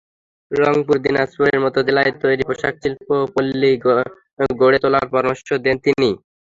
রংপুর, 0.51 0.97
দিনাজপুরের 1.05 1.59
মতো 1.65 1.79
জেলায় 1.87 2.11
তৈরি 2.21 2.43
পোশাকশিল্পপল্লি 2.49 3.71
গড়ে 4.59 4.77
তোলার 4.83 5.05
পরামর্শ 5.13 5.47
দেন 5.65 5.77
তিনি। 5.85 6.09